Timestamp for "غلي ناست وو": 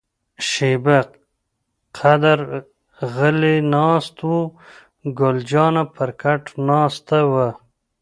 3.13-4.39